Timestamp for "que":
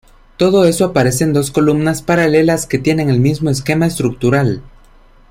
2.65-2.79